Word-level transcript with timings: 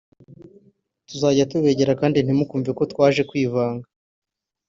tuzajya 1.07 1.49
tubegera 1.51 1.93
kandi 2.01 2.17
ntimukumve 2.21 2.71
ko 2.77 2.83
twaje 2.91 3.21
kwivanga 3.29 3.85